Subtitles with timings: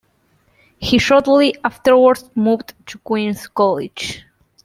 [0.79, 4.25] He shortly afterwards moved to Queens' College.